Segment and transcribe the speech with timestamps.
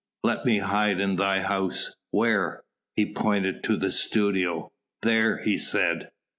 [0.23, 2.63] "Let me hide in thy house...." "Where?"
[2.95, 4.71] He pointed to the studio.
[5.03, 6.09] "There!" he said.